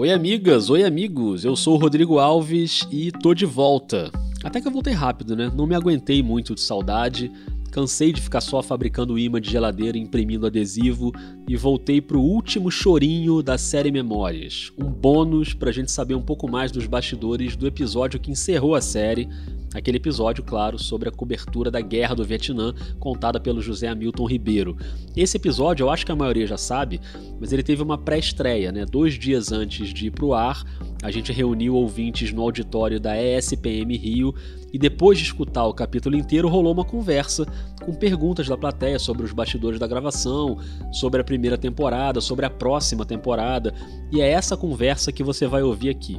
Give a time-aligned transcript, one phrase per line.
[0.00, 1.44] Oi, amigas, oi, amigos.
[1.44, 4.10] Eu sou o Rodrigo Alves e tô de volta.
[4.42, 5.52] Até que eu voltei rápido, né?
[5.54, 7.30] Não me aguentei muito de saudade.
[7.70, 11.12] Cansei de ficar só fabricando imã de geladeira e imprimindo adesivo
[11.46, 14.72] e voltei pro último chorinho da série Memórias.
[14.78, 18.80] Um bônus pra gente saber um pouco mais dos bastidores do episódio que encerrou a
[18.80, 19.28] série,
[19.72, 24.76] Aquele episódio, claro, sobre a cobertura da Guerra do Vietnã, contada pelo José Hamilton Ribeiro.
[25.16, 27.00] Esse episódio, eu acho que a maioria já sabe,
[27.40, 28.84] mas ele teve uma pré-estreia, né?
[28.84, 30.64] Dois dias antes de ir pro ar,
[31.02, 34.34] a gente reuniu ouvintes no auditório da ESPM Rio
[34.72, 37.46] e depois de escutar o capítulo inteiro, rolou uma conversa
[37.80, 40.58] com perguntas da plateia sobre os bastidores da gravação,
[40.92, 43.72] sobre a primeira temporada, sobre a próxima temporada,
[44.12, 46.18] e é essa conversa que você vai ouvir aqui.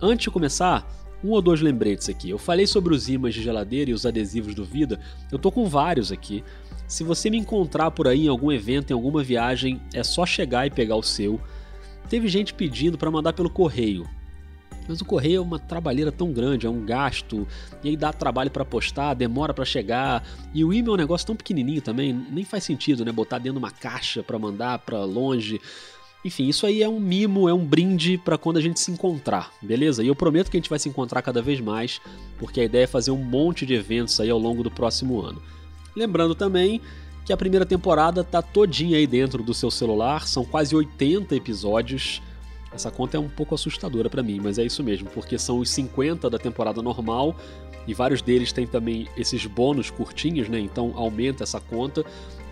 [0.00, 0.86] Antes de começar,
[1.24, 2.28] um ou dois lembretes aqui.
[2.28, 5.00] Eu falei sobre os ímãs de geladeira e os adesivos do Vida,
[5.32, 6.44] eu tô com vários aqui.
[6.86, 10.66] Se você me encontrar por aí em algum evento, em alguma viagem, é só chegar
[10.66, 11.40] e pegar o seu.
[12.10, 14.06] Teve gente pedindo para mandar pelo correio.
[14.86, 17.48] Mas o correio é uma trabalheira tão grande, é um gasto,
[17.82, 21.26] e aí dá trabalho para postar, demora para chegar, e o e-mail é um negócio
[21.26, 25.02] tão pequenininho também, nem faz sentido, né, botar dentro de uma caixa para mandar para
[25.04, 25.58] longe.
[26.24, 29.52] Enfim, isso aí é um mimo, é um brinde para quando a gente se encontrar,
[29.60, 30.02] beleza?
[30.02, 32.00] E eu prometo que a gente vai se encontrar cada vez mais,
[32.38, 35.42] porque a ideia é fazer um monte de eventos aí ao longo do próximo ano.
[35.94, 36.80] Lembrando também
[37.26, 42.22] que a primeira temporada tá todinha aí dentro do seu celular, são quase 80 episódios.
[42.72, 45.68] Essa conta é um pouco assustadora para mim, mas é isso mesmo, porque são os
[45.70, 47.36] 50 da temporada normal
[47.86, 50.58] e vários deles têm também esses bônus curtinhos, né?
[50.58, 52.04] Então aumenta essa conta.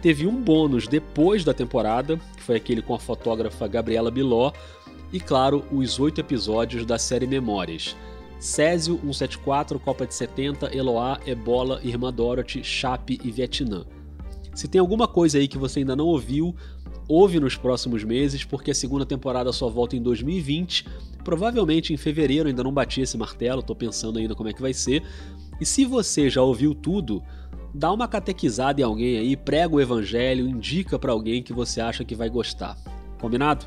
[0.03, 4.53] Teve um bônus depois da temporada, que foi aquele com a fotógrafa Gabriela Biló,
[5.13, 7.95] e claro, os oito episódios da série Memórias.
[8.41, 13.87] Césio 174, Copa de 70, Eloá, Ebola, Irmã Dorothy, Chape e Vietnã.
[14.53, 16.53] Se tem alguma coisa aí que você ainda não ouviu,
[17.07, 20.85] ouve nos próximos meses, porque a segunda temporada só volta em 2020.
[21.23, 24.75] Provavelmente em fevereiro ainda não bati esse martelo, tô pensando ainda como é que vai
[24.75, 25.05] ser.
[25.61, 27.23] E se você já ouviu tudo,
[27.75, 32.05] dá uma catequizada em alguém aí, prega o evangelho, indica para alguém que você acha
[32.05, 32.77] que vai gostar.
[33.21, 33.67] Combinado?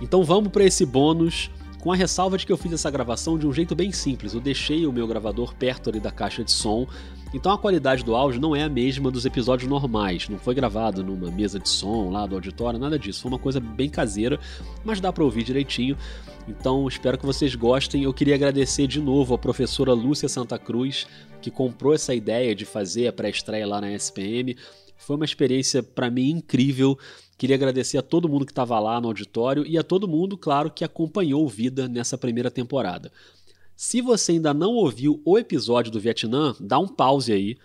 [0.00, 3.46] Então vamos para esse bônus, com a ressalva de que eu fiz essa gravação de
[3.46, 4.34] um jeito bem simples.
[4.34, 6.86] Eu deixei o meu gravador perto ali da caixa de som,
[7.32, 10.28] então a qualidade do áudio não é a mesma dos episódios normais.
[10.28, 13.22] Não foi gravado numa mesa de som lá do auditório, nada disso.
[13.22, 14.38] Foi uma coisa bem caseira,
[14.84, 15.96] mas dá para ouvir direitinho.
[16.48, 18.04] Então espero que vocês gostem.
[18.04, 21.06] Eu queria agradecer de novo a professora Lúcia Santa Cruz,
[21.42, 24.56] que comprou essa ideia de fazer a pré-estreia lá na SPM.
[24.96, 26.96] Foi uma experiência para mim incrível.
[27.36, 30.70] Queria agradecer a todo mundo que estava lá no auditório e a todo mundo, claro,
[30.70, 33.10] que acompanhou Vida nessa primeira temporada.
[33.74, 37.58] Se você ainda não ouviu o episódio do Vietnã, dá um pause aí,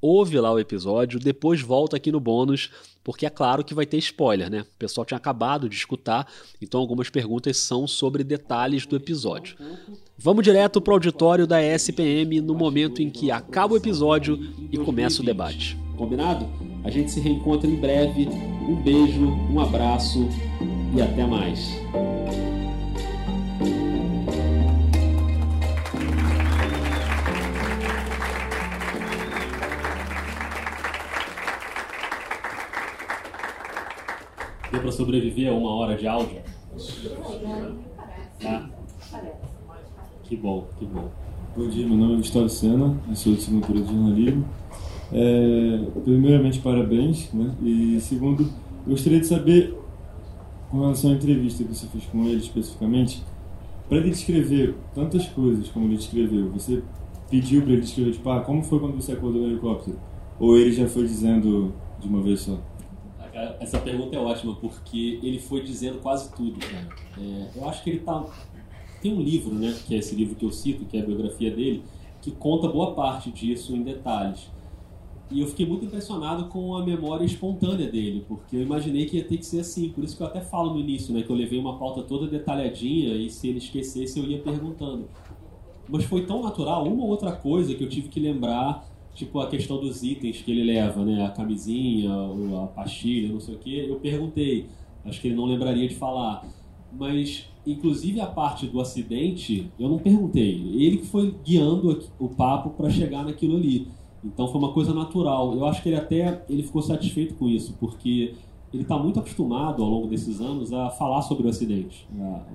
[0.00, 2.70] ouve lá o episódio, depois volta aqui no bônus,
[3.06, 4.62] porque é claro que vai ter spoiler, né?
[4.62, 6.26] O pessoal tinha acabado de escutar,
[6.60, 9.56] então algumas perguntas são sobre detalhes do episódio.
[10.18, 14.36] Vamos direto para o auditório da SPM no momento em que acaba o episódio
[14.72, 15.78] e começa o debate.
[15.96, 16.48] Combinado?
[16.82, 18.26] A gente se reencontra em breve.
[18.68, 20.28] Um beijo, um abraço
[20.92, 21.76] e até mais.
[34.76, 36.38] Deu para sobreviver a uma hora de áudio?
[38.38, 38.68] Tá?
[40.22, 41.08] Que bom, que bom.
[41.56, 44.44] Bom dia, meu nome é Gustavo Sena, eu sou de Segunda de Jornalismo.
[45.10, 47.32] É, primeiramente, parabéns.
[47.32, 47.54] Né?
[47.62, 48.52] E segundo,
[48.86, 49.74] gostaria de saber,
[50.70, 53.24] com relação à entrevista que você fez com ele especificamente,
[53.88, 56.82] para ele descrever tantas coisas como ele descreveu, você
[57.30, 59.98] pediu para ele descrever, tipo, ah, como foi quando você acordou no helicóptero?
[60.38, 62.58] Ou ele já foi dizendo de uma vez só?
[63.60, 66.88] Essa pergunta é ótima, porque ele foi dizendo quase tudo, cara.
[67.18, 68.24] É, eu acho que ele tá.
[69.02, 71.50] Tem um livro, né, que é esse livro que eu cito, que é a biografia
[71.50, 71.82] dele,
[72.22, 74.50] que conta boa parte disso em detalhes.
[75.30, 79.24] E eu fiquei muito impressionado com a memória espontânea dele, porque eu imaginei que ia
[79.24, 79.90] ter que ser assim.
[79.90, 82.26] Por isso que eu até falo no início, né, que eu levei uma pauta toda
[82.26, 85.08] detalhadinha e se ele esquecesse eu ia perguntando.
[85.88, 89.48] Mas foi tão natural, uma ou outra coisa que eu tive que lembrar tipo a
[89.48, 91.24] questão dos itens que ele leva, né?
[91.24, 92.12] A camisinha,
[92.62, 93.78] a pastilha, não sei o que.
[93.78, 94.66] Eu perguntei,
[95.04, 96.46] acho que ele não lembraria de falar.
[96.92, 100.54] Mas, inclusive a parte do acidente, eu não perguntei.
[100.74, 103.88] Ele que foi guiando o papo para chegar naquilo ali.
[104.22, 105.54] Então foi uma coisa natural.
[105.54, 108.34] Eu acho que ele até ele ficou satisfeito com isso, porque
[108.72, 112.06] ele está muito acostumado ao longo desses anos a falar sobre o acidente,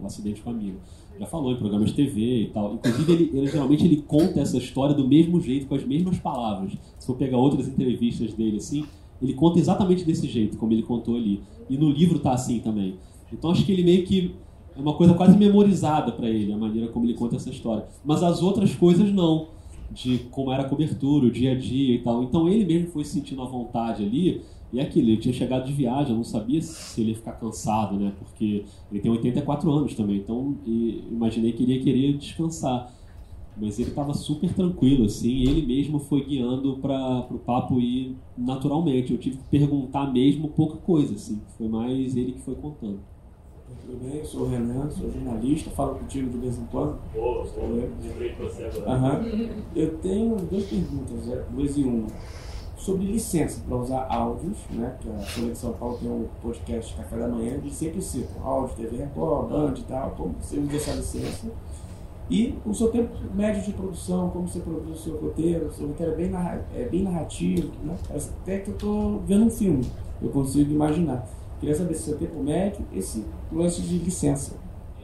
[0.02, 0.54] o acidente com a
[1.20, 2.74] já falou em programas de TV e tal.
[2.76, 6.74] Inclusive, ele, ele, geralmente ele conta essa história do mesmo jeito, com as mesmas palavras.
[6.98, 8.86] Se for pegar outras entrevistas dele, assim,
[9.22, 11.42] ele conta exatamente desse jeito, como ele contou ali.
[11.70, 12.96] E no livro tá assim também.
[13.32, 14.36] Então, acho que ele meio que
[14.76, 17.86] é uma coisa quase memorizada para ele, a maneira como ele conta essa história.
[18.04, 19.50] Mas as outras coisas não,
[19.92, 22.24] de como era a cobertura, o dia a dia e tal.
[22.24, 24.42] Então ele mesmo foi sentindo a vontade ali.
[24.74, 27.34] E é aquilo, ele tinha chegado de viagem, eu não sabia se ele ia ficar
[27.34, 28.14] cansado, né?
[28.18, 32.94] Porque ele tem 84 anos também, então imaginei que ele ia querer descansar.
[33.58, 39.12] Mas ele estava super tranquilo, assim, ele mesmo foi guiando para o papo ir naturalmente.
[39.12, 43.00] Eu tive que perguntar mesmo pouca coisa, assim, foi mais ele que foi contando.
[43.86, 44.20] Tudo bem?
[44.20, 46.98] Eu sou o Renan, sou jornalista, falo contigo de vez em quando.
[47.14, 47.46] Boa,
[48.02, 49.20] lembrei de você agora.
[49.20, 49.50] Uhum.
[49.76, 51.46] Eu tenho duas perguntas, né?
[51.52, 52.08] duas e uma.
[52.82, 54.98] Sobre licença para usar áudios, né?
[55.00, 58.44] Que a Folha de São Paulo tem um podcast Café da Manhã, eles sempre citam
[58.44, 61.52] áudio, TV Record, Band e tal, como você usa essa licença.
[62.28, 65.90] E o seu tempo médio de produção, como você produz o seu roteiro, o seu
[65.90, 67.96] roteiro é bem, narra é bem narrativo, né?
[68.08, 69.86] Parece até que eu estou vendo um filme,
[70.20, 71.28] eu consigo imaginar.
[71.60, 74.54] Queria saber se seu tempo médio, esse lance de licença.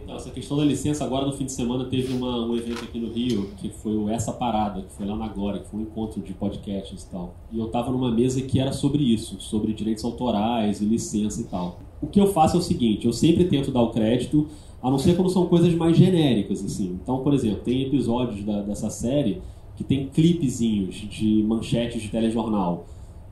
[0.09, 3.11] Essa questão da licença, agora no fim de semana teve uma, um evento aqui no
[3.11, 6.21] Rio, que foi o Essa Parada, que foi lá na Glória, que foi um encontro
[6.21, 7.35] de podcasts e tal.
[7.51, 11.43] E eu tava numa mesa que era sobre isso, sobre direitos autorais e licença e
[11.45, 11.79] tal.
[12.01, 14.47] O que eu faço é o seguinte, eu sempre tento dar o crédito,
[14.81, 16.97] a não ser quando são coisas mais genéricas, assim.
[17.01, 19.41] Então, por exemplo, tem episódios da, dessa série
[19.75, 22.85] que tem clipezinhos de manchetes de telejornal.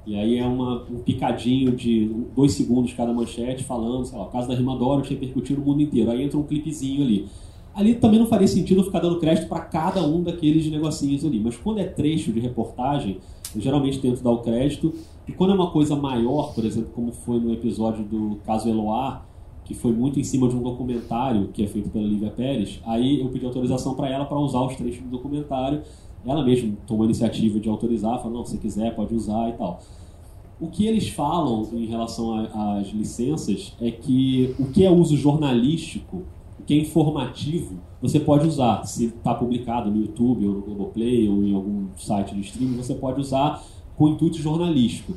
[0.06, 2.06] E aí é uma, um picadinho de
[2.36, 5.82] dois segundos cada manchete falando, sei lá, o caso da Rimadora que repercutiu no mundo
[5.82, 6.12] inteiro.
[6.12, 7.28] Aí entra um clipezinho ali.
[7.74, 11.40] Ali também não faria sentido ficar dando crédito para cada um daqueles negocinhos ali.
[11.40, 13.18] Mas quando é trecho de reportagem,
[13.56, 14.94] eu geralmente tento dar o crédito.
[15.28, 19.26] E quando é uma coisa maior, por exemplo, como foi no episódio do caso Eloá,
[19.66, 23.20] que foi muito em cima de um documentário que é feito pela Lívia Pérez, aí
[23.20, 25.82] eu pedi autorização para ela para usar os trechos do documentário
[26.26, 29.80] ela mesma tomou a iniciativa de autorizar, falou, não, se quiser pode usar e tal.
[30.60, 36.24] O que eles falam em relação às licenças é que o que é uso jornalístico,
[36.60, 38.86] o que é informativo, você pode usar.
[38.86, 42.96] Se está publicado no YouTube ou no Globoplay ou em algum site de streaming, você
[42.96, 43.62] pode usar
[43.98, 45.14] com intuito jornalístico.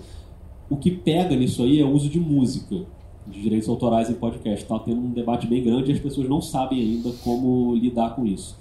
[0.68, 2.84] O que pega nisso aí é o uso de música,
[3.26, 4.64] de direitos autorais em podcast.
[4.64, 8.26] Está tendo um debate bem grande e as pessoas não sabem ainda como lidar com
[8.26, 8.56] isso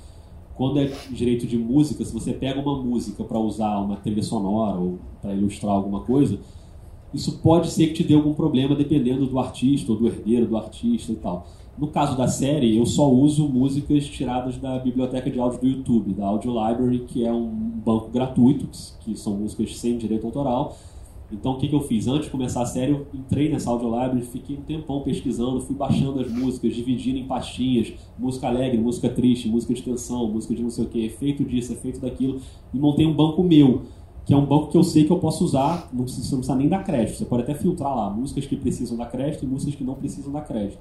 [0.57, 4.79] quando é direito de música, se você pega uma música para usar uma trilha sonora
[4.79, 6.39] ou para ilustrar alguma coisa,
[7.13, 10.57] isso pode ser que te dê algum problema dependendo do artista ou do herdeiro do
[10.57, 11.47] artista e tal.
[11.77, 16.13] No caso da série, eu só uso músicas tiradas da biblioteca de áudio do YouTube,
[16.13, 18.67] da Audio Library, que é um banco gratuito,
[19.01, 20.75] que são músicas sem direito autoral,
[21.31, 22.07] então o que, que eu fiz?
[22.07, 25.75] Antes de começar a série, eu entrei nessa audio library, fiquei um tempão pesquisando, fui
[25.75, 30.63] baixando as músicas, dividindo em pastinhas, música alegre, música triste, música de tensão, música de
[30.63, 32.39] não sei o que, efeito disso, efeito daquilo,
[32.73, 33.81] e montei um banco meu,
[34.25, 36.57] que é um banco que eu sei que eu posso usar, não precisa, não precisa
[36.57, 39.75] nem dar crédito, você pode até filtrar lá, músicas que precisam dar crédito e músicas
[39.75, 40.79] que não precisam dar crédito.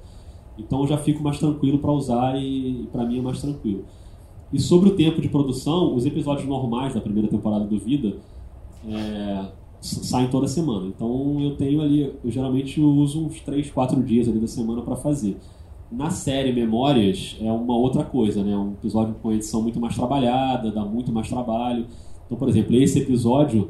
[0.57, 3.85] Então eu já fico mais tranquilo para usar e, e para mim é mais tranquilo.
[4.51, 8.15] E sobre o tempo de produção, os episódios normais da primeira temporada do Vida,
[8.87, 9.45] é,
[9.81, 10.87] saem toda semana.
[10.87, 14.95] Então eu tenho ali, eu geralmente uso uns 3, 4 dias ali da semana para
[14.95, 15.37] fazer.
[15.91, 18.55] Na série Memórias é uma outra coisa, né?
[18.57, 21.85] Um episódio com edição muito mais trabalhada, dá muito mais trabalho.
[22.25, 23.69] Então, por exemplo, esse episódio,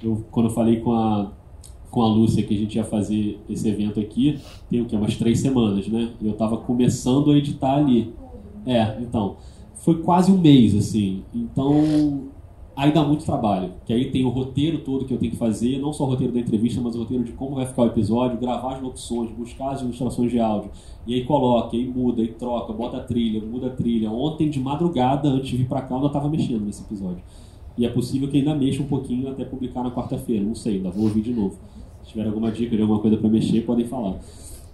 [0.00, 1.32] eu, quando eu falei com a,
[1.90, 4.38] com a Lúcia que a gente ia fazer esse evento aqui,
[4.70, 4.94] tem o que?
[4.94, 6.10] Umas três semanas, né?
[6.22, 8.14] Eu estava começando a editar ali.
[8.64, 9.36] É, então.
[9.74, 11.22] Foi quase um mês, assim.
[11.32, 12.28] Então,
[12.78, 13.72] aí dá muito trabalho.
[13.84, 16.32] Que aí tem o roteiro todo que eu tenho que fazer, não só o roteiro
[16.32, 19.72] da entrevista, mas o roteiro de como vai ficar o episódio, gravar as locuções, buscar
[19.72, 20.70] as ilustrações de áudio.
[21.04, 24.10] E aí coloca, aí muda, aí troca, bota a trilha, muda a trilha.
[24.12, 27.20] Ontem, de madrugada, antes de vir pra cá, eu ainda tava mexendo nesse episódio.
[27.76, 30.44] E é possível que ainda mexa um pouquinho até publicar na quarta-feira.
[30.44, 31.56] Não sei, ainda vou ouvir de novo.
[32.04, 34.20] Se tiver alguma dica de alguma coisa para mexer, podem falar.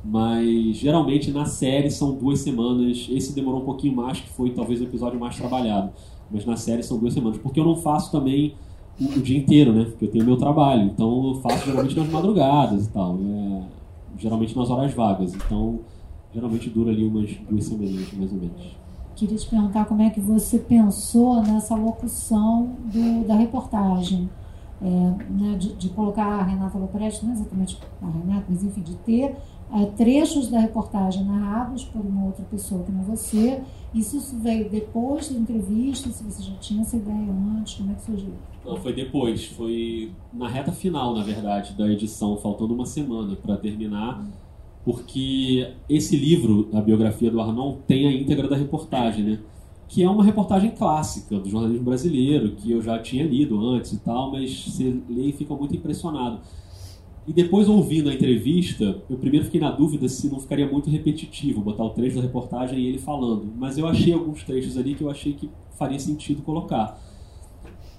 [0.04, 3.08] Mas geralmente na série são duas semanas.
[3.10, 5.90] Esse demorou um pouquinho mais, que foi talvez o episódio mais trabalhado
[6.30, 7.38] mas na série são duas semanas.
[7.38, 8.54] Porque eu não faço também
[9.00, 9.84] o, o dia inteiro, né?
[9.84, 10.84] Porque eu tenho meu trabalho.
[10.84, 13.14] Então eu faço geralmente nas madrugadas e tal.
[13.14, 13.66] Né?
[14.18, 15.34] Geralmente nas horas vagas.
[15.34, 15.80] Então
[16.34, 18.76] geralmente dura ali umas duas semanas, mais ou menos.
[19.14, 24.28] Queria te perguntar como é que você pensou nessa locução do, da reportagem.
[24.82, 28.94] É, né, de, de, colocar a Renata Lopresti, não exatamente a Renata, mas enfim, de
[28.96, 29.34] ter
[29.74, 33.60] é, trechos da reportagem narrados por uma outra pessoa que não você.
[33.92, 36.08] Isso veio depois da entrevista?
[36.10, 37.28] Se você já tinha essa ideia
[37.58, 37.74] antes?
[37.74, 38.32] Como é que surgiu?
[38.64, 39.46] Não, foi depois.
[39.46, 44.24] Foi na reta final, na verdade, da edição, faltando uma semana para terminar.
[44.84, 49.40] Porque esse livro, a biografia do Arnon, tem a íntegra da reportagem, né?
[49.88, 53.98] Que é uma reportagem clássica do jornalismo brasileiro, que eu já tinha lido antes e
[53.98, 56.40] tal, mas você lê e fica muito impressionado
[57.26, 61.62] E depois, ouvindo a entrevista, eu primeiro fiquei na dúvida se não ficaria muito repetitivo
[61.62, 63.50] botar o trecho da reportagem e ele falando.
[63.56, 67.00] Mas eu achei alguns trechos ali que eu achei que faria sentido colocar.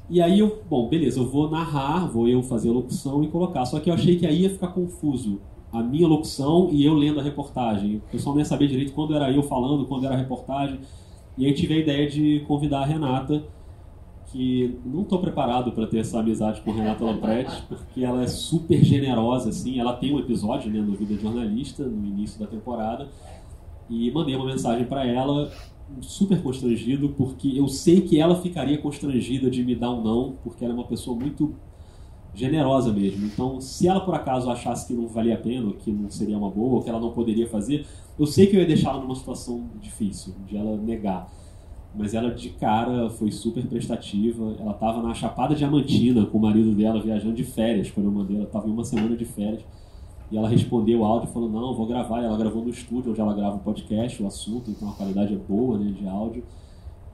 [0.07, 3.65] E aí eu, bom, beleza, eu vou narrar, vou eu fazer a locução e colocar.
[3.65, 5.41] Só que eu achei que aí ia ficar confuso
[5.73, 7.97] a minha locução e eu lendo a reportagem.
[7.97, 10.79] O pessoal não ia saber direito quando era eu falando, quando era a reportagem.
[11.35, 13.43] E aí tive a ideia de convidar a Renata,
[14.35, 18.83] que não estou preparado para ter essa amizade com Renata Lampretti, porque ela é super
[18.83, 19.79] generosa, assim.
[19.79, 23.07] Ela tem um episódio né, no Vida Jornalista, no início da temporada,
[23.89, 25.49] e mandei uma mensagem para ela
[26.01, 30.65] super constrangido, porque eu sei que ela ficaria constrangida de me dar um não, porque
[30.65, 31.55] ela é uma pessoa muito
[32.33, 33.25] generosa mesmo.
[33.27, 36.49] Então, se ela por acaso achasse que não valia a pena, que não seria uma
[36.49, 37.85] boa, que ela não poderia fazer,
[38.19, 41.31] eu sei que eu ia deixá-la numa situação difícil, de ela negar.
[41.97, 44.55] Mas ela de cara foi super prestativa.
[44.59, 48.35] Ela estava na Chapada Diamantina com o marido dela viajando de férias quando eu mandei.
[48.35, 49.63] Ela estava em uma semana de férias.
[50.31, 52.21] E ela respondeu o áudio falou: Não, vou gravar.
[52.21, 55.33] E ela gravou no estúdio onde ela grava o podcast, o assunto, então a qualidade
[55.33, 56.43] é boa né, de áudio.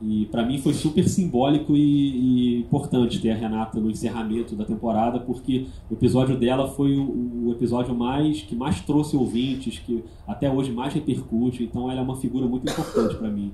[0.02, 4.66] E para mim foi super simbólico e, e, importante ter a Renata no encerramento da
[4.66, 10.04] temporada, porque o episódio dela foi o, o, episódio mais que mais trouxe ouvintes, que
[10.28, 11.64] até hoje mais repercute.
[11.64, 13.52] Então ela é uma figura muito importante para mim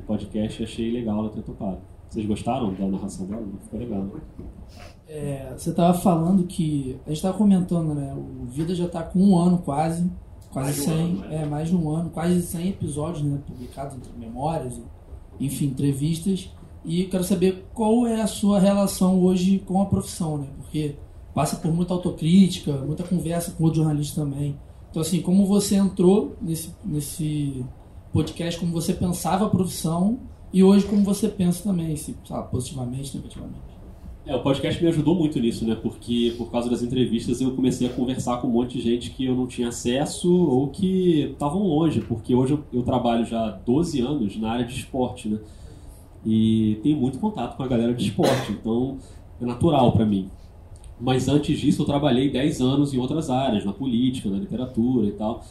[0.00, 0.62] no podcast.
[0.62, 1.78] Achei legal ela ter topado.
[2.08, 3.46] Vocês gostaram da narração dela?
[3.62, 4.02] Ficou legal.
[4.02, 4.20] Né?
[5.06, 6.98] É, você estava falando que.
[7.06, 8.14] A gente estava comentando, né?
[8.14, 10.10] O Vida já está com um ano quase.
[10.52, 10.94] Quase mais 100.
[10.94, 11.42] Um ano, né?
[11.42, 12.10] É, mais de um ano.
[12.10, 13.38] Quase 100 episódios, né?
[13.46, 14.80] Publicados entre memórias,
[15.38, 16.50] enfim, entrevistas.
[16.84, 20.48] E quero saber qual é a sua relação hoje com a profissão, né?
[20.56, 20.96] Porque
[21.34, 24.58] passa por muita autocrítica, muita conversa com outros jornalistas também.
[24.90, 27.64] Então, assim, como você entrou nesse, nesse
[28.12, 30.18] podcast, como você pensava a profissão
[30.52, 33.70] e hoje como você pensa também, se, sabe, positivamente, negativamente.
[34.26, 35.74] É, o podcast me ajudou muito nisso, né?
[35.74, 39.24] Porque por causa das entrevistas eu comecei a conversar com um monte de gente que
[39.24, 43.50] eu não tinha acesso ou que estavam longe, porque hoje eu, eu, trabalho já há
[43.50, 45.38] 12 anos na área de esporte, né?
[46.24, 48.98] E tenho muito contato com a galera de esporte, então
[49.40, 50.28] é natural para mim.
[51.00, 55.12] Mas antes disso eu trabalhei 10 anos em outras áreas, na política, na literatura e
[55.12, 55.42] tal,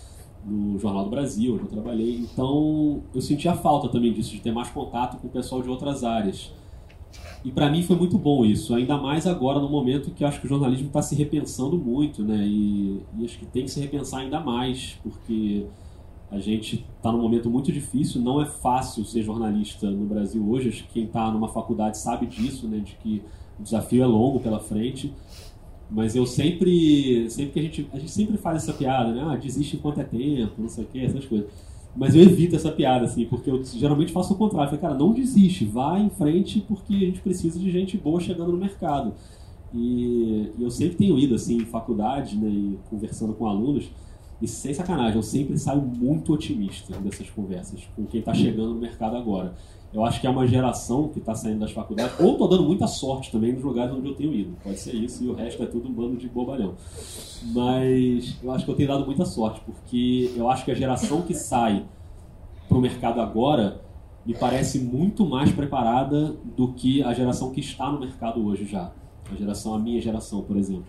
[0.46, 2.18] no Jornal do Brasil, onde eu trabalhei.
[2.18, 6.04] Então eu sentia falta também disso, de ter mais contato com o pessoal de outras
[6.04, 6.52] áreas.
[7.44, 10.46] E para mim foi muito bom isso, ainda mais agora no momento que acho que
[10.46, 12.46] o jornalismo está se repensando muito, né?
[12.46, 15.66] E, e, acho que tem que se repensar ainda mais, porque
[16.30, 20.70] a gente está num momento muito difícil, não é fácil ser jornalista no Brasil hoje.
[20.70, 22.80] Acho que quem está numa faculdade sabe disso, né?
[22.80, 23.24] De que
[23.58, 25.14] o desafio é longo pela frente.
[25.90, 29.24] Mas eu sempre, sempre que a gente, a gente sempre faz essa piada, né?
[29.26, 31.48] Ah, desiste enquanto é tempo, não sei o que, essas coisas.
[31.96, 34.70] Mas eu evito essa piada, assim, porque eu geralmente faço o contrário.
[34.70, 38.52] Falei, cara, não desiste, vá em frente porque a gente precisa de gente boa chegando
[38.52, 39.14] no mercado.
[39.74, 43.90] E, e eu sempre tenho ido, assim, em faculdade, né, e conversando com alunos,
[44.42, 48.80] e sem sacanagem, eu sempre saio muito otimista dessas conversas com quem está chegando no
[48.80, 49.54] mercado agora.
[49.92, 52.86] Eu acho que é uma geração que está saindo das faculdades, ou estou dando muita
[52.86, 54.56] sorte também nos lugares onde eu tenho ido.
[54.64, 56.76] Pode ser isso, e o resto é tudo um bando de bobalhão.
[57.54, 61.24] Mas eu acho que eu tenho dado muita sorte, porque eu acho que a geração
[61.24, 61.84] que sai
[62.68, 63.82] para o mercado agora
[64.24, 68.92] me parece muito mais preparada do que a geração que está no mercado hoje já.
[69.32, 70.86] A geração, a minha geração, por exemplo.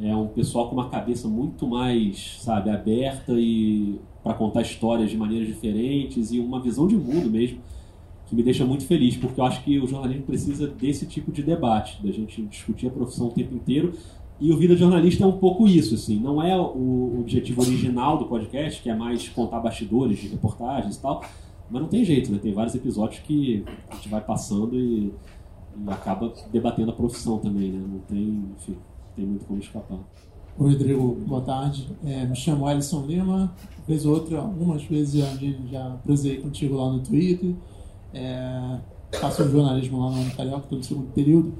[0.00, 5.16] É um pessoal com uma cabeça muito mais, sabe, aberta e para contar histórias de
[5.16, 7.58] maneiras diferentes e uma visão de mundo mesmo
[8.28, 11.42] que me deixa muito feliz, porque eu acho que o jornalismo precisa desse tipo de
[11.42, 13.92] debate, da gente discutir a profissão o tempo inteiro.
[14.40, 16.20] E o Vida Jornalista é um pouco isso, assim.
[16.20, 21.00] Não é o objetivo original do podcast, que é mais contar bastidores de reportagens e
[21.00, 21.24] tal,
[21.70, 22.38] mas não tem jeito, né?
[22.40, 25.12] Tem vários episódios que a gente vai passando e,
[25.76, 27.84] e acaba debatendo a profissão também, né?
[27.84, 28.76] Não tem, enfim,
[29.16, 29.98] tem muito como escapar.
[30.58, 31.88] Oi, Rodrigo, boa tarde.
[32.04, 33.52] É, me chamo Alisson Lima,
[33.86, 35.34] vez ou outra, algumas vezes já,
[35.70, 37.54] já prosei contigo lá no Twitter.
[38.12, 38.78] É,
[39.20, 41.54] faço jornalismo lá no Carioca, todo segundo período.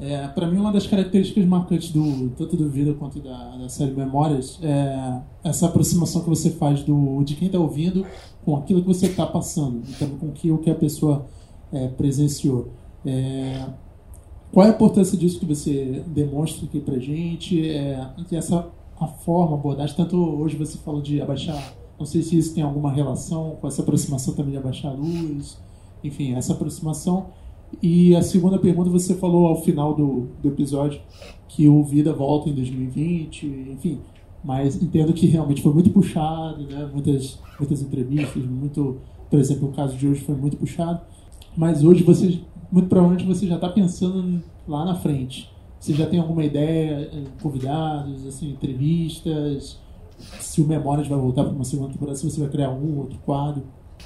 [0.00, 3.92] É, para mim, uma das características marcantes do tanto do Vida quanto da, da série
[3.92, 8.04] Memórias é essa aproximação que você faz do, de quem está ouvindo
[8.44, 11.26] com aquilo que você está passando, então com aquilo que a pessoa
[11.72, 12.70] é, presenciou.
[13.06, 13.66] É,
[14.52, 17.68] qual é a importância disso que você demonstra aqui para gente?
[17.68, 18.68] É, essa
[18.98, 22.62] a forma, a abordagem, tanto hoje você falou de abaixar, não sei se isso tem
[22.62, 25.58] alguma relação com essa aproximação também de abaixar a luz,
[26.04, 27.26] enfim, essa aproximação.
[27.82, 31.00] E a segunda pergunta, você falou ao final do, do episódio
[31.48, 34.00] que o Vida volta em 2020, enfim,
[34.44, 36.88] mas entendo que realmente foi muito puxado, né?
[36.92, 38.98] muitas, muitas entrevistas, muito,
[39.30, 41.00] por exemplo, o caso de hoje foi muito puxado,
[41.56, 45.50] mas hoje você, muito provavelmente você já está pensando lá na frente.
[45.78, 49.78] Você já tem alguma ideia, eh, convidados, assim, entrevistas?
[50.40, 53.18] Se o Memórias vai voltar para uma segunda temporada, se você vai criar um outro
[53.18, 53.64] quadro?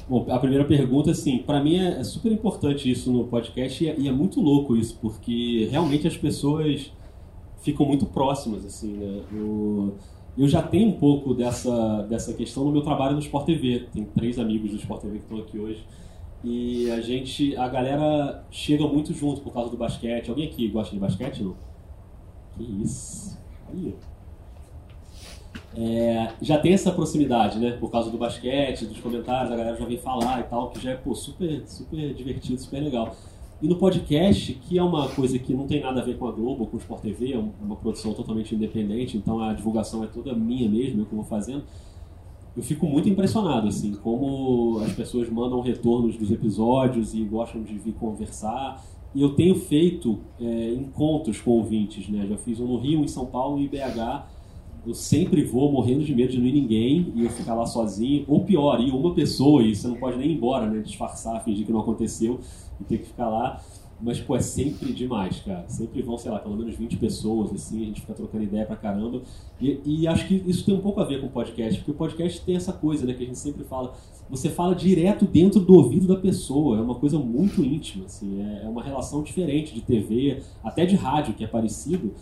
[0.08, 3.88] Bom, a primeira pergunta, assim, para mim é, é, super importante isso no podcast e
[3.88, 6.92] é, e é, muito louco isso, porque realmente as pessoas
[7.60, 9.22] ficam muito próximas, assim, né?
[9.32, 9.94] Eu,
[10.36, 13.86] eu já tenho um pouco dessa, dessa questão no meu trabalho no Sport TV.
[13.92, 15.84] Tem três amigos do Sport TV que estão aqui hoje.
[16.44, 20.28] E a gente, a galera chega muito junto por causa do basquete.
[20.28, 21.56] Alguém aqui gosta de basquete, não?
[22.56, 23.36] Que isso.
[23.68, 23.94] Aí.
[25.76, 27.72] É, já tem essa proximidade, né?
[27.72, 30.92] Por causa do basquete, dos comentários, a galera já vem falar e tal, que já
[30.92, 33.14] é pô, super, super divertido, super legal.
[33.60, 36.32] E no podcast, que é uma coisa que não tem nada a ver com a
[36.32, 40.32] Globo, com o Sport TV, é uma produção totalmente independente, então a divulgação é toda
[40.32, 41.64] minha mesmo, eu que vou fazendo.
[42.56, 47.76] Eu fico muito impressionado, assim, como as pessoas mandam retornos dos episódios e gostam de
[47.78, 48.84] vir conversar.
[49.14, 52.26] E eu tenho feito é, encontros com ouvintes, né?
[52.28, 54.37] Já fiz um no Rio, em São Paulo e BH.
[54.86, 58.24] Eu sempre vou morrendo de medo de não ir ninguém e eu ficar lá sozinho.
[58.26, 60.80] Ou pior, ir uma pessoa e você não pode nem ir embora, né?
[60.80, 62.40] Disfarçar, fingir que não aconteceu
[62.80, 63.60] e ter que ficar lá.
[64.00, 65.68] Mas, pô, é sempre demais, cara.
[65.68, 68.76] Sempre vão, sei lá, pelo menos 20 pessoas, assim, a gente fica trocando ideia pra
[68.76, 69.22] caramba.
[69.60, 71.94] E, e, acho que isso tem um pouco a ver com o podcast, porque o
[71.94, 73.92] podcast tem essa coisa, né, que a gente sempre fala.
[74.30, 78.64] Você fala direto dentro do ouvido da pessoa, é uma coisa muito íntima, assim, é,
[78.64, 82.12] é uma relação diferente de TV, até de rádio, que é parecido,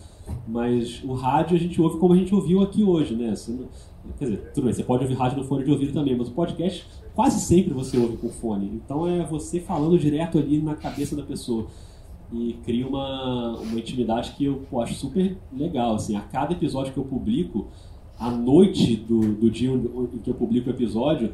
[0.47, 3.33] mas o rádio a gente ouve como a gente ouviu aqui hoje, né?
[4.17, 6.31] Quer dizer, tudo bem, você pode ouvir rádio no fone de ouvido também, mas o
[6.31, 8.71] podcast quase sempre você ouve com fone.
[8.73, 11.67] Então é você falando direto ali na cabeça da pessoa.
[12.31, 15.95] E cria uma, uma intimidade que eu pô, acho super legal.
[15.95, 17.67] Assim, a cada episódio que eu publico,
[18.19, 21.33] a noite do, do dia em que eu publico o episódio,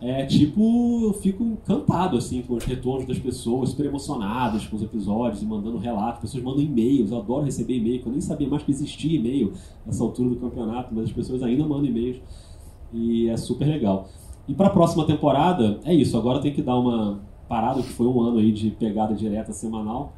[0.00, 4.82] é tipo, eu fico encantado assim com os retornos das pessoas, super emocionadas com os
[4.82, 6.20] episódios e mandando relatos.
[6.20, 9.52] Pessoas mandam e-mails, eu adoro receber e-mail, eu nem sabia mais que existia e-mail
[9.84, 12.20] nessa altura do campeonato, mas as pessoas ainda mandam e-mails
[12.92, 14.08] e é super legal.
[14.48, 16.16] E para a próxima temporada, é isso.
[16.16, 20.12] Agora tem que dar uma parada, que foi um ano aí de pegada direta semanal.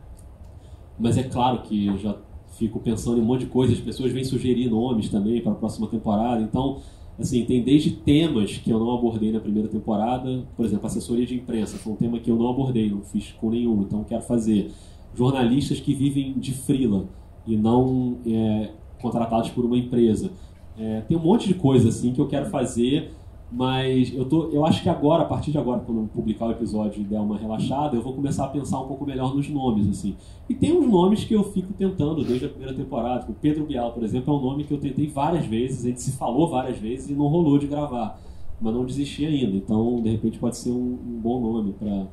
[0.98, 2.16] Mas é claro que eu já
[2.58, 3.72] fico pensando em um monte de coisa.
[3.72, 6.42] As pessoas vêm sugerir nomes também para a próxima temporada.
[6.42, 6.78] Então,
[7.18, 10.46] assim, tem desde temas que eu não abordei na primeira temporada.
[10.56, 11.76] Por exemplo, assessoria de imprensa.
[11.76, 13.82] Foi um tema que eu não abordei, não fiz com nenhum.
[13.82, 14.70] Então, quero fazer
[15.14, 17.08] jornalistas que vivem de frila
[17.46, 20.30] e não é, contratados por uma empresa.
[20.78, 23.10] É, tem um monte de coisa assim que eu quero fazer
[23.50, 26.50] mas eu, tô, eu acho que agora, a partir de agora, quando eu publicar o
[26.50, 29.88] episódio e der uma relaxada, eu vou começar a pensar um pouco melhor nos nomes,
[29.88, 30.16] assim.
[30.48, 33.24] E tem uns nomes que eu fico tentando desde a primeira temporada.
[33.30, 36.02] O Pedro Bial, por exemplo, é um nome que eu tentei várias vezes, a gente
[36.02, 38.20] se falou várias vezes e não rolou de gravar.
[38.60, 39.56] Mas não desisti ainda.
[39.56, 42.06] Então, de repente, pode ser um, um bom nome para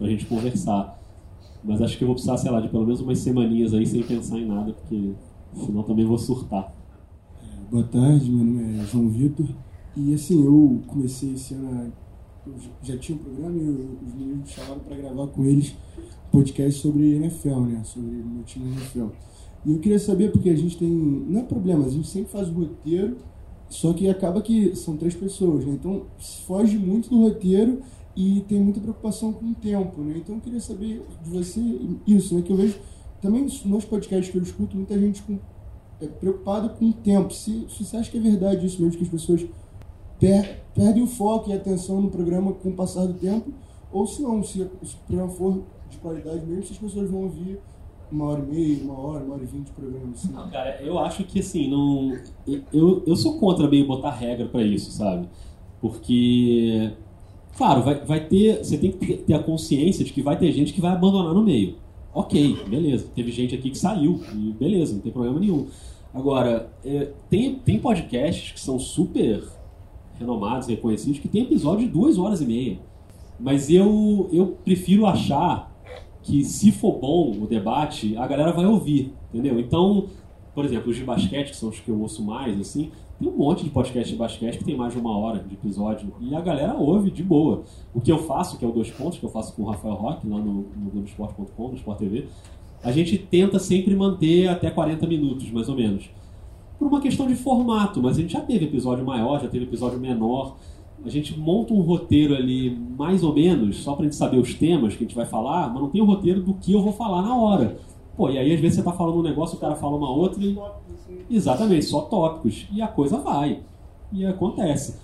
[0.00, 0.98] a gente conversar.
[1.62, 4.02] Mas acho que eu vou precisar, sei lá, de pelo menos umas semaninhas aí sem
[4.02, 5.12] pensar em nada, porque
[5.54, 6.74] senão também vou surtar.
[7.70, 9.46] Boa tarde, meu nome é João Vitor.
[9.96, 11.92] E assim, eu comecei esse ano,
[12.46, 15.74] eu já tinha um programa e os meninos me chamaram para gravar com eles
[16.34, 17.82] podcast sobre NFL, né?
[17.84, 19.06] Sobre meu time NFL.
[19.64, 20.90] E eu queria saber, porque a gente tem.
[20.90, 23.18] Não é problema, a gente sempre faz o roteiro,
[23.68, 25.72] só que acaba que são três pessoas, né?
[25.72, 26.06] Então
[26.46, 27.80] foge muito do roteiro
[28.16, 30.14] e tem muita preocupação com o tempo, né?
[30.18, 31.60] Então eu queria saber de você
[32.06, 32.42] isso, né?
[32.42, 32.78] Que eu vejo
[33.22, 35.38] também nos podcasts que eu escuto, muita gente com,
[36.00, 37.32] é, preocupada com o tempo.
[37.32, 39.46] Se, se você acha que é verdade isso mesmo, que as pessoas
[40.24, 43.52] per, perde o foco e a atenção no programa com o passar do tempo,
[43.92, 47.58] ou se não, se, se o programa for de qualidade mesmo, as pessoas vão ouvir
[48.10, 50.12] uma hora e meia, uma hora, uma hora e vinte de programa.
[50.12, 50.32] Assim.
[50.32, 52.16] Não, cara, eu acho que assim, não.
[52.72, 55.28] Eu, eu sou contra meio botar regra para isso, sabe?
[55.80, 56.92] Porque.
[57.56, 58.64] Claro, vai, vai ter.
[58.64, 61.42] Você tem que ter a consciência de que vai ter gente que vai abandonar no
[61.42, 61.76] meio.
[62.12, 63.08] Ok, beleza.
[63.14, 65.66] Teve gente aqui que saiu, e beleza, não tem problema nenhum.
[66.12, 69.42] Agora, é, tem, tem podcasts que são super
[70.18, 72.78] renomados, reconhecidos, que tem episódio de duas horas e meia.
[73.38, 75.72] Mas eu, eu prefiro achar
[76.22, 79.58] que se for bom o debate, a galera vai ouvir, entendeu?
[79.60, 80.06] Então,
[80.54, 83.36] por exemplo, os de basquete, que são os que eu ouço mais, assim, tem um
[83.36, 86.40] monte de podcast de basquete que tem mais de uma hora de episódio e a
[86.40, 87.62] galera ouve de boa.
[87.92, 89.94] O que eu faço, que é o Dois Pontos, que eu faço com o Rafael
[89.94, 92.26] Roque, lá no, no Globoesporte.com, no Sport TV,
[92.82, 96.10] a gente tenta sempre manter até 40 minutos, mais ou menos
[96.78, 99.98] por uma questão de formato, mas a gente já teve episódio maior, já teve episódio
[99.98, 100.56] menor.
[101.04, 104.94] A gente monta um roteiro ali, mais ou menos, só pra gente saber os temas
[104.94, 107.22] que a gente vai falar, mas não tem o roteiro do que eu vou falar
[107.22, 107.78] na hora.
[108.16, 110.42] Pô, e aí às vezes você tá falando um negócio, o cara fala uma outra
[110.42, 110.56] e.
[111.28, 112.66] Exatamente, só tópicos.
[112.72, 113.60] E a coisa vai.
[114.12, 114.98] E acontece.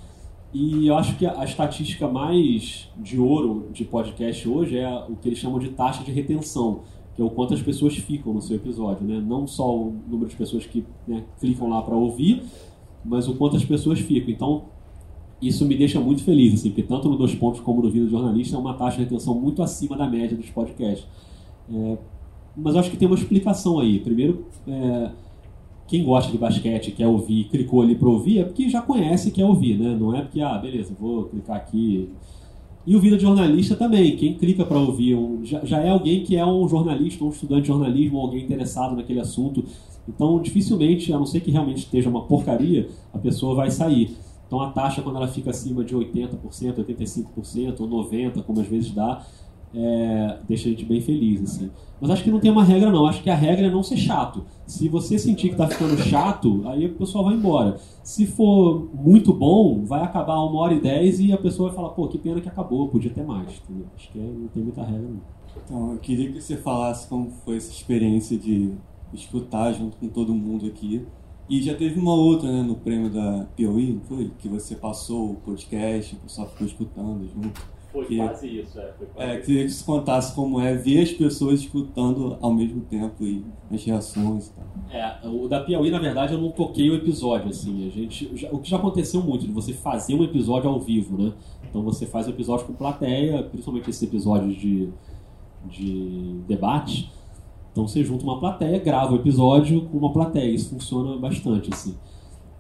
[0.53, 5.29] E eu acho que a, estatística mais de ouro de podcast hoje é o que
[5.29, 6.81] eles chamam de taxa de retenção.
[7.15, 9.21] Que é o quanto as pessoas ficam no seu episódio, né?
[9.21, 12.43] Não só o número de pessoas que né, clicam lá para ouvir,
[13.05, 14.31] mas o quanto as pessoas ficam.
[14.31, 14.65] Então,
[15.41, 18.11] isso me deixa muito feliz, assim, porque tanto no Dois Pontos como no Vida do
[18.11, 21.07] Jornalista é uma taxa de retenção muito acima da média dos podcasts.
[21.73, 21.99] É,
[22.57, 23.99] mas eu acho que tem uma explicação aí.
[24.01, 25.11] Primeiro, é,
[25.87, 29.33] quem gosta de basquete, quer ouvir, clicou ali para ouvir, é porque já conhece e
[29.33, 29.97] quer ouvir, né?
[29.99, 32.09] Não é porque, ah, beleza, vou clicar aqui.
[32.87, 36.25] E o Vida de Jornalista também, quem clica para ouvir um, já, já, é alguém
[36.25, 39.65] que é um jornalista, um estudante de jornalismo, alguém interessado naquele assunto.
[40.09, 44.17] Então, dificilmente, a não ser que realmente esteja uma porcaria, a pessoa vai sair.
[44.47, 48.91] Então, a taxa, quando ela fica acima de 80%, 85% ou 90%, como às vezes
[48.93, 49.25] dá,
[49.75, 51.43] é, deixa a gente bem feliz.
[51.43, 51.71] Assim.
[52.01, 53.07] Mas acho que não tem uma regra, não.
[53.07, 54.45] Acho que a regra é não ser chato.
[54.67, 57.79] Se você sentir que está ficando chato, aí o pessoal vai embora.
[58.03, 61.91] Se for muito bom, vai acabar uma hora e dez e a pessoa vai falar,
[61.91, 63.61] pô, que pena que acabou, podia ter mais.
[63.65, 63.87] Entendeu?
[63.95, 65.41] Acho que é, não tem muita regra, não.
[65.65, 68.73] Então, eu queria que você falasse como foi essa experiência de
[69.13, 71.05] escutar junto com todo mundo aqui.
[71.49, 74.31] E já teve uma outra, né, no prêmio da Piauí, foi?
[74.39, 77.61] Que você passou o podcast, o pessoal ficou escutando junto.
[77.93, 78.93] Foi que, quase isso, é.
[78.97, 82.83] Foi quase é, queria que você contasse como é ver as pessoas escutando ao mesmo
[82.83, 84.65] tempo e as reações e tal.
[84.91, 87.87] É, o da Piauí, na verdade, eu não toquei o episódio, assim.
[87.87, 91.33] A gente, o que já aconteceu muito, de você fazer um episódio ao vivo, né?
[91.69, 94.89] Então você faz o episódio com plateia, principalmente esses episódios de,
[95.67, 97.11] de debate.
[97.73, 100.51] Então você junta uma plateia, grava o episódio com uma plateia.
[100.53, 101.97] Isso funciona bastante, assim.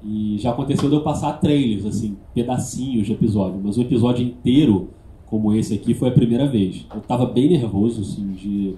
[0.02, 4.88] E já aconteceu de eu passar trailers, assim, pedacinhos de episódio, mas o episódio inteiro
[5.30, 6.84] como esse aqui foi a primeira vez.
[6.92, 8.76] Eu estava bem nervoso, assim, de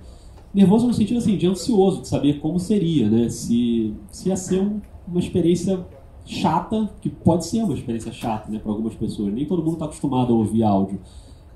[0.53, 3.31] nervoso no sentido assim de ansioso de saber como seria, né?
[3.31, 5.85] Se, se ia ser um, uma experiência
[6.27, 9.33] chata, que pode ser uma experiência chata, né, para algumas pessoas.
[9.33, 11.01] Nem todo mundo está acostumado a ouvir áudio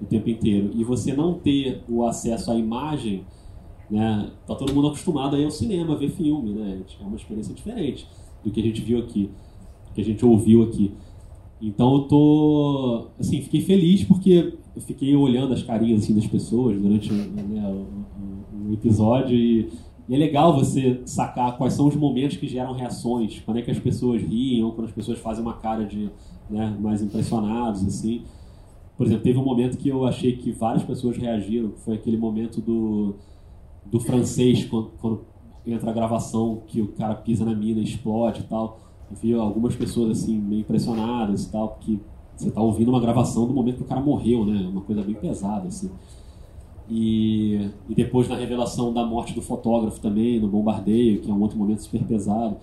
[0.01, 0.71] o tempo inteiro.
[0.75, 3.25] E você não ter o acesso à imagem,
[3.91, 4.31] né?
[4.47, 6.81] Tá todo mundo acostumado a ir ao cinema, ver filme, né?
[7.01, 8.09] É uma experiência diferente
[8.43, 9.31] do que a gente viu aqui,
[9.89, 10.93] do que a gente ouviu aqui.
[11.61, 16.79] Então eu tô, assim, fiquei feliz porque eu fiquei olhando as carinhas assim, das pessoas
[16.79, 17.63] durante né,
[18.69, 19.71] o, episódio e,
[20.07, 23.71] e, é legal você sacar quais são os momentos que geram reações, quando é que
[23.71, 26.11] as pessoas riem ou quando as pessoas fazem uma cara de
[26.51, 28.23] né, mais impressionados assim.
[28.99, 32.61] Por exemplo, teve um momento que eu achei que várias pessoas reagiram, foi aquele momento
[32.61, 33.15] do,
[33.85, 35.25] do francês quando, quando
[35.67, 38.81] entra a gravação que o cara pisa na mina, explode e tal.
[39.11, 41.99] Eu vi algumas pessoas assim meio impressionadas e tal, porque
[42.37, 44.69] você está ouvindo uma gravação do momento que o cara morreu, né?
[44.71, 45.91] Uma coisa bem pesada, assim.
[46.89, 51.41] E, e depois na revelação da morte do fotógrafo também, no bombardeio, que é um
[51.41, 52.57] outro momento super pesado.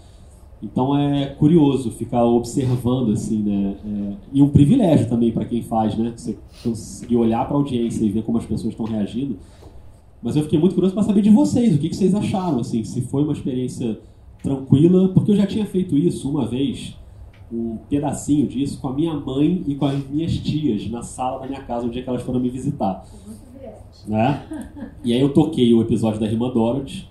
[0.62, 3.76] Então é curioso ficar observando, assim, né?
[3.84, 6.14] É, e um privilégio também para quem faz, né?
[6.16, 9.38] Você conseguir olhar para a audiência e ver como as pessoas estão reagindo.
[10.22, 12.82] Mas eu fiquei muito curioso para saber de vocês, o que, que vocês acharam, assim,
[12.86, 14.00] se foi uma experiência
[14.42, 16.96] tranquila, porque eu já tinha feito isso uma vez
[17.54, 21.48] um pedacinho disso com a minha mãe e com as minhas tias na sala da
[21.48, 23.06] minha casa, no dia que elas foram me visitar.
[24.08, 24.89] Né?
[25.04, 27.08] E aí eu toquei o episódio da Rima Dorothy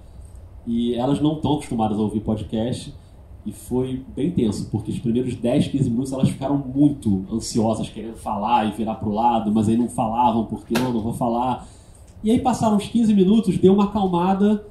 [0.67, 2.93] e elas não estão acostumadas a ouvir podcast
[3.45, 8.17] e foi bem tenso, porque os primeiros 10, 15 minutos elas ficaram muito ansiosas, querendo
[8.17, 11.67] falar e virar pro lado, mas aí não falavam porque não, não vou falar.
[12.23, 14.65] E aí passaram uns 15 minutos, deu uma acalmada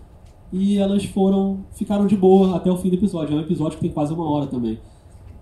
[0.53, 3.35] e elas foram, ficaram de boa até o fim do episódio.
[3.35, 4.79] É um episódio que tem quase uma hora também.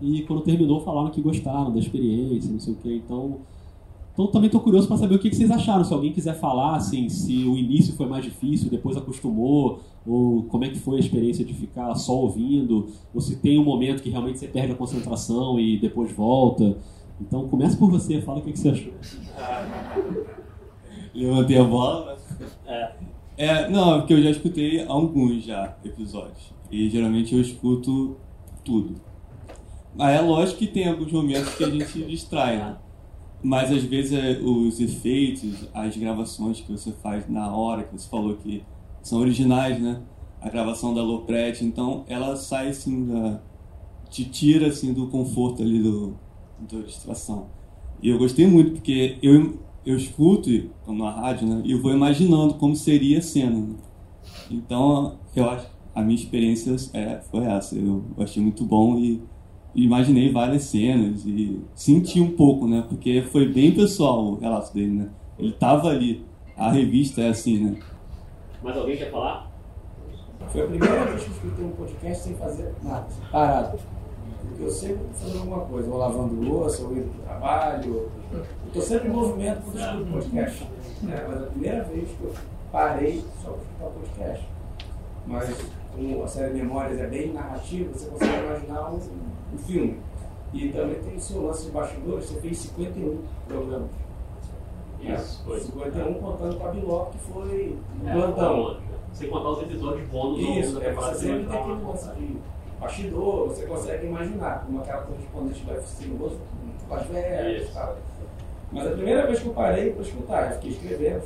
[0.01, 2.95] E quando terminou, falaram que gostaram da experiência, não sei o que.
[2.95, 3.39] Então,
[4.13, 5.83] então também estou curioso para saber o que, que, vocês acharam.
[5.83, 10.65] Se alguém quiser falar, assim, se o início foi mais difícil, depois acostumou, ou como
[10.65, 14.09] é que foi a experiência de ficar só ouvindo, ou se tem um momento que
[14.09, 16.77] realmente você perde a concentração e depois volta.
[17.21, 18.93] Então, comece por você, fala o que, que você achou.
[21.13, 22.57] Levantei a bola, mas...
[22.65, 22.91] É.
[23.37, 23.69] é.
[23.69, 26.53] Não, porque eu já escutei alguns já episódios.
[26.71, 28.15] E geralmente eu escuto
[28.63, 29.08] tudo.
[29.95, 32.77] Mas é lógico que tem alguns momentos que a gente distrai, né?
[33.41, 38.09] Mas às vezes é, os efeitos, as gravações que você faz na hora, que você
[38.09, 38.63] falou que
[39.01, 40.01] são originais, né?
[40.41, 43.41] A gravação da Loprete, então ela sai assim da.
[44.09, 46.15] te tira assim do conforto ali do,
[46.59, 47.47] da distração.
[48.01, 50.49] E eu gostei muito, porque eu, eu escuto
[50.87, 51.61] na rádio, né?
[51.65, 53.59] E eu vou imaginando como seria a cena.
[53.59, 53.75] Né?
[54.49, 57.75] Então eu acho a minha experiência é, foi essa.
[57.75, 59.21] Eu achei muito bom e
[59.75, 62.83] imaginei várias cenas e senti um pouco, né?
[62.87, 65.09] Porque foi bem pessoal o relato dele, né?
[65.37, 66.25] Ele tava ali.
[66.57, 67.79] A revista é assim, né?
[68.61, 69.49] Mais alguém quer falar?
[70.49, 73.79] Foi a primeira vez que eu escutei um podcast sem fazer nada, parado.
[74.41, 78.09] Porque eu sempre fazendo alguma coisa, ou lavando louça, ou indo para o trabalho.
[78.33, 80.67] Eu estou sempre em movimento quando eu escuto podcast.
[81.07, 82.33] É, mas a primeira vez que eu
[82.71, 84.47] parei só para escutar o podcast.
[85.27, 85.55] Mas
[85.95, 88.99] como a série Memórias é bem narrativa, você consegue imaginar um,
[89.53, 89.99] um filme.
[90.53, 93.89] E também tem o seu lance de bastidores, você fez 51 programas.
[95.01, 95.59] Isso, foi.
[95.59, 98.77] 51 contando com a Biló, que foi um É, plantão.
[99.13, 102.37] Sem contar os episódios bônus Isso, da é, você sempre tem aquele lance de
[102.79, 106.31] bastidor, você consegue imaginar, como aquela correspondente do UFC no
[106.89, 107.71] Las Vegas Isso.
[107.71, 107.97] e tal.
[108.71, 111.23] Mas a primeira vez que eu parei para escutar, eu fiquei escrevendo,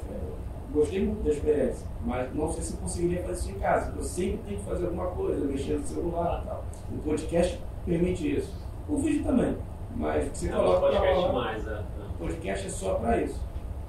[0.73, 3.93] gostei muito da experiência, mas não sei se eu conseguiria fazer isso em casa.
[3.95, 6.63] Eu sempre tenho que fazer alguma coisa, mexer no celular e tal.
[6.91, 8.53] O podcast permite isso.
[8.87, 9.55] O vídeo também,
[9.95, 11.79] mas você É, coloca podcast mais, é.
[11.79, 13.39] O podcast é só para isso.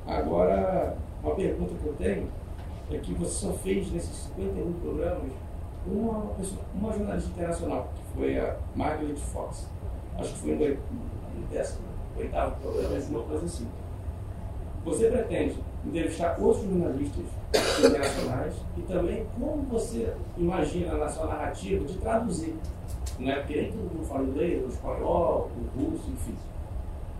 [0.07, 2.29] Agora, uma pergunta que eu tenho
[2.93, 5.33] é que você só fez nesses 51 programas
[5.87, 9.67] uma, pessoa, uma jornalista internacional, que foi a Margaret Fox.
[10.19, 11.79] Acho que foi no 18
[12.61, 13.67] programa, alguma coisa assim.
[14.85, 17.25] Você pretende entrevistar outros jornalistas
[17.79, 22.55] internacionais e também como você imagina na sua narrativa de traduzir.
[23.19, 23.37] Né?
[23.37, 26.35] Porque nem todo mundo fala inglês, o espanhol, o russo, enfim.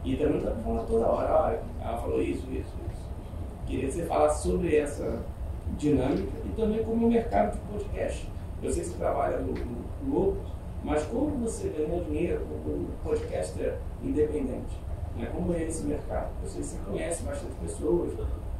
[0.05, 3.05] E também está falando toda hora, olha, ela falou isso, isso, isso.
[3.67, 5.23] Queria que você falasse sobre essa
[5.79, 8.29] dinâmica e também como o mercado de podcast.
[8.63, 9.55] Eu sei que você trabalha no,
[10.05, 10.37] Globo,
[10.83, 14.79] mas como você ganha dinheiro como podcaster independente?
[15.17, 15.31] Né?
[15.35, 16.29] Como é esse mercado?
[16.43, 18.13] Eu sei que você conhece bastante pessoas,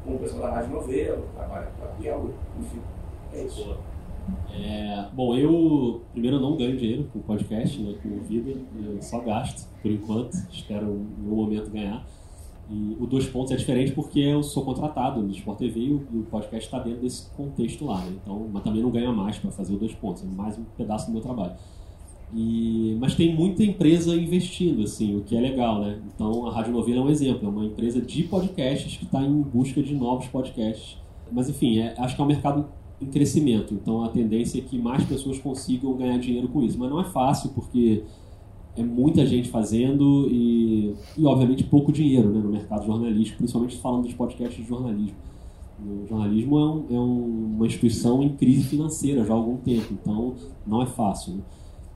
[0.03, 2.81] como o pessoal da Rádio Novela, trabalha para Piauí, enfim.
[3.33, 3.77] É isso.
[4.53, 8.51] É, bom, eu primeiro não ganho dinheiro com podcast, né, com vida,
[8.83, 12.05] eu só gasto por enquanto, espero em algum momento ganhar.
[12.69, 16.25] E o Dois Pontos é diferente porque eu sou contratado no Sport TV e o,
[16.31, 18.13] podcast está dentro desse contexto lá, né?
[18.21, 21.05] então, mas também não ganha mais para fazer o Dois Pontos, é mais um pedaço
[21.05, 21.53] do meu trabalho.
[22.33, 25.99] E, mas tem muita empresa investindo, assim, o que é legal, né?
[26.13, 29.41] Então a Rádio Novela é um exemplo, é uma empresa de podcasts que está em
[29.41, 30.97] busca de novos podcasts.
[31.31, 32.65] Mas enfim, é- acho que é um mercado
[33.01, 36.77] em crescimento, então a tendência é que mais pessoas consigam ganhar dinheiro com isso.
[36.79, 38.03] Mas não é fácil, porque
[38.77, 44.03] é muita gente fazendo e, e obviamente pouco dinheiro né, no mercado jornalístico, principalmente falando
[44.03, 45.15] dos podcasts de jornalismo.
[45.79, 49.93] O jornalismo é, um- é um- uma instituição em crise financeira já há algum tempo,
[49.93, 50.33] então
[50.65, 51.33] não é fácil.
[51.35, 51.41] né?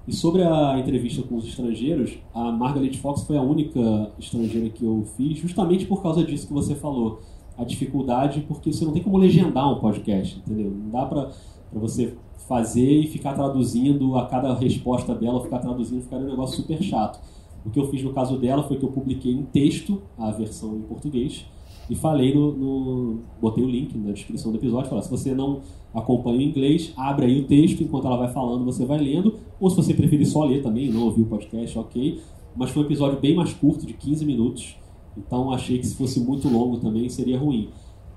[0.08, 4.84] E sobre a entrevista com os estrangeiros, a Margaret Fox foi a única estrangeira que
[4.84, 7.22] eu fiz, justamente por causa disso que você falou.
[7.60, 10.72] A dificuldade, porque você não tem como legendar um podcast, entendeu?
[10.72, 11.30] Não dá pra
[11.74, 12.16] você
[12.48, 17.20] fazer e ficar traduzindo a cada resposta dela, ficar traduzindo, ficar um negócio super chato.
[17.66, 20.78] O que eu fiz no caso dela foi que eu publiquei em texto a versão
[20.78, 21.46] em português
[21.90, 25.60] e falei no, no- botei o link na descrição do episódio, falei, se você não
[25.94, 29.70] acompanha o inglês, abre aí o texto, enquanto ela vai falando, você vai lendo, ou
[29.70, 32.20] se você preferir só ler também, não ouvir o podcast, ok.
[32.56, 34.78] Mas foi um episódio bem mais curto, de 15 minutos,
[35.18, 37.70] então achei que se fosse muito longo também seria ruim.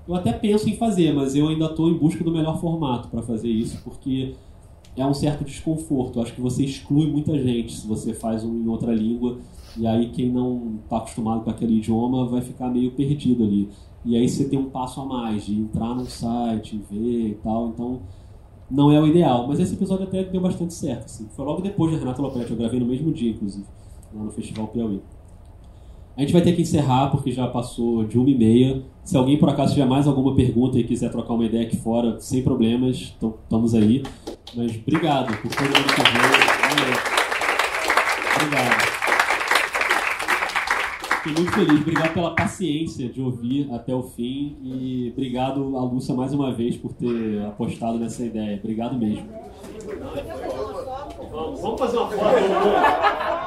[0.07, 3.21] Eu até penso em fazer, mas eu ainda estou em busca do melhor formato para
[3.21, 4.35] fazer isso, porque
[4.95, 6.21] é um certo desconforto.
[6.21, 9.37] Acho que você exclui muita gente se você faz um em outra língua,
[9.77, 13.69] e aí quem não está acostumado com aquele idioma vai ficar meio perdido ali.
[14.05, 17.69] E aí você tem um passo a mais de entrar num site, ver e tal,
[17.69, 18.01] então
[18.69, 19.47] não é o ideal.
[19.47, 21.05] Mas esse episódio até deu bastante certo.
[21.05, 21.27] Assim.
[21.33, 23.65] Foi logo depois da Renata Lopetti, eu gravei no mesmo dia, inclusive,
[24.13, 25.01] lá no Festival Piauí.
[26.15, 28.83] A gente vai ter que encerrar porque já passou de uma e meia.
[29.03, 32.19] Se alguém por acaso tiver mais alguma pergunta e quiser trocar uma ideia aqui fora,
[32.19, 34.03] sem problemas, então estamos aí.
[34.55, 37.13] Mas obrigado por todo mundo que veio.
[38.35, 38.93] Obrigado.
[41.23, 41.81] Fiquei muito feliz.
[41.81, 44.55] Obrigado pela paciência de ouvir até o fim.
[44.61, 48.59] E obrigado a Lúcia mais uma vez por ter apostado nessa ideia.
[48.61, 49.25] Obrigado mesmo.
[51.59, 53.42] Vamos fazer uma foto.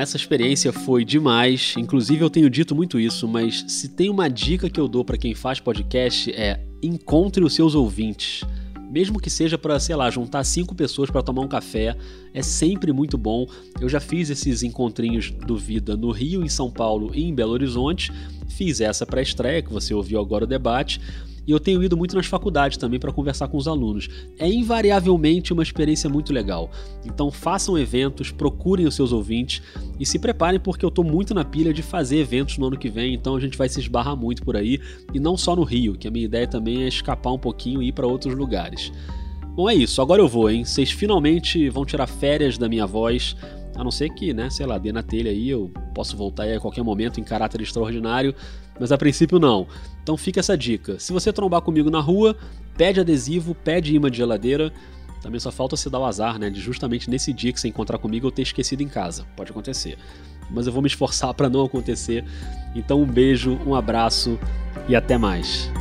[0.00, 1.74] Essa experiência foi demais.
[1.76, 5.18] Inclusive, eu tenho dito muito isso, mas se tem uma dica que eu dou para
[5.18, 8.42] quem faz podcast é encontre os seus ouvintes.
[8.90, 11.94] Mesmo que seja para, sei lá, juntar cinco pessoas para tomar um café,
[12.32, 13.46] é sempre muito bom.
[13.78, 17.52] Eu já fiz esses encontrinhos do Vida no Rio, em São Paulo e em Belo
[17.52, 18.10] Horizonte.
[18.48, 20.98] Fiz essa pré-estreia, que você ouviu agora o debate.
[21.50, 24.08] E eu tenho ido muito nas faculdades também para conversar com os alunos.
[24.38, 26.70] É invariavelmente uma experiência muito legal.
[27.04, 29.60] Então façam eventos, procurem os seus ouvintes
[29.98, 32.88] e se preparem porque eu estou muito na pilha de fazer eventos no ano que
[32.88, 34.78] vem, então a gente vai se esbarrar muito por aí
[35.12, 37.88] e não só no Rio, que a minha ideia também é escapar um pouquinho e
[37.88, 38.92] ir para outros lugares.
[39.56, 40.64] Bom, é isso, agora eu vou, hein?
[40.64, 43.34] Vocês finalmente vão tirar férias da minha voz.
[43.80, 46.54] A não ser que, né, sei lá, dê na telha aí, eu posso voltar aí
[46.54, 48.34] a qualquer momento em caráter extraordinário,
[48.78, 49.66] mas a princípio não.
[50.02, 50.98] Então fica essa dica.
[50.98, 52.36] Se você trombar comigo na rua,
[52.76, 54.70] pede adesivo, pede imã de geladeira.
[55.22, 57.96] Também só falta se dar o azar, né, de justamente nesse dia que você encontrar
[57.96, 59.24] comigo eu ter esquecido em casa.
[59.34, 59.96] Pode acontecer.
[60.50, 62.22] mas eu vou me esforçar para não acontecer.
[62.74, 64.38] Então um beijo, um abraço
[64.90, 65.72] e até mais.